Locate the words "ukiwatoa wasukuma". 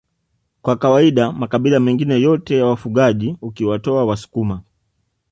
3.41-4.63